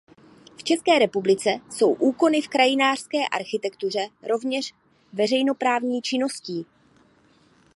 V 0.57 0.63
České 0.63 0.99
republice 0.99 1.49
jsou 1.71 1.93
úkony 1.93 2.41
v 2.41 2.47
krajinářské 2.47 3.17
architektuře 3.31 4.07
rovněž 4.29 4.73
veřejnoprávní 5.13 6.01
činností. 6.01 6.65